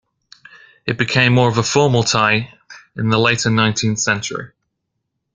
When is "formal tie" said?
1.61-2.57